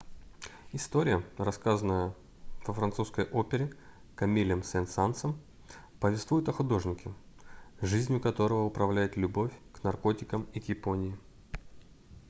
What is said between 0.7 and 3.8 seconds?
история рассказанная во французской опере